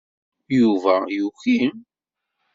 [0.59, 1.57] Yuba yuki.